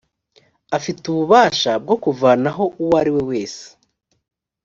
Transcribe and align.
afite 0.77 1.03
ububasha 1.11 1.71
bwo 1.83 1.95
kuvanaho 2.03 2.63
uwo 2.81 2.93
ariwe 3.01 3.21
wese 3.29 3.63